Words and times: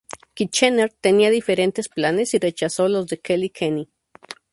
Kitchener 0.33 0.91
tenía 0.99 1.29
diferentes 1.29 1.87
planes 1.87 2.33
y 2.33 2.39
rechazó 2.39 2.85
a 2.85 2.89
los 2.89 3.05
de 3.05 3.19
Kelly-Kenny. 3.21 3.87